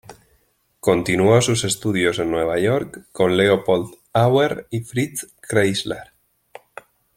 [0.79, 6.13] Continuó sus estudios en Nueva York con Leopold Auer y Fritz Kreisler.